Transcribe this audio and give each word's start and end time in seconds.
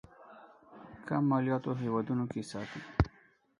کم 1.07 1.23
مالياتو 1.31 1.71
هېوادونو 1.81 2.25
کې 2.31 2.41
ساتي. 2.51 2.81